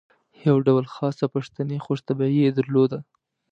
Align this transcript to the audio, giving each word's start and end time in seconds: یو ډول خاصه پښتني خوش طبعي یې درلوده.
یو 0.45 0.55
ډول 0.67 0.85
خاصه 0.93 1.25
پښتني 1.35 1.77
خوش 1.85 1.99
طبعي 2.07 2.37
یې 2.45 2.51
درلوده. 2.57 2.99